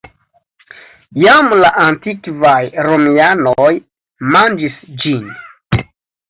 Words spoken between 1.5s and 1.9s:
la